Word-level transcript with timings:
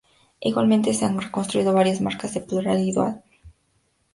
Igualmente 0.39 0.95
se 0.95 1.05
han 1.05 1.21
reconstruido 1.21 1.73
varias 1.75 2.01
marcas 2.01 2.33
de 2.33 2.41
plural 2.41 2.79
y 2.79 2.91
dual. 2.91 3.21